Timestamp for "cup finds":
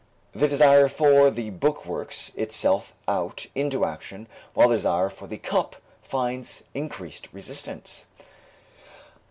5.37-6.63